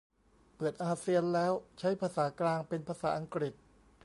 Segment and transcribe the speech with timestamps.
[0.55, 3.53] เปิดอาเซียนแล้ว ใช้ภาษากลางเป็นภาษาอังกฤษ